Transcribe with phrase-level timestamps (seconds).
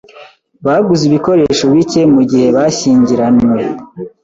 [0.65, 3.59] Baguze ibikoresho bike mugihe bashyingiranywe.